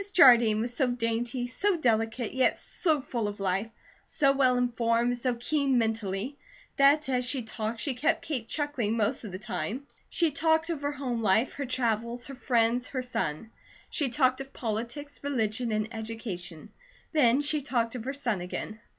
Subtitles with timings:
[0.13, 3.69] Jardine was so dainty, so delicate, yet so full of life,
[4.07, 6.39] so well informed, so keen mentally,
[6.77, 9.85] that as she talked she kept Kate chuckling most of the time.
[10.09, 13.51] She talked of her home life, her travels, her friends, her son.
[13.91, 16.71] She talked of politics, religion, and education;
[17.11, 18.79] then she talked of her son again.